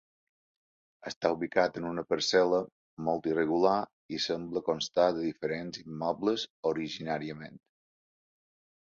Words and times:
Està 1.11 1.29
ubicat 1.35 1.77
en 1.81 1.85
una 1.89 2.05
parcel·la 2.13 2.63
molt 3.11 3.29
irregular 3.33 3.75
i 4.19 4.25
sembla 4.27 4.65
constar 4.73 5.09
de 5.21 5.29
diferents 5.31 5.85
immobles 5.87 6.51
originàriament. 6.75 7.67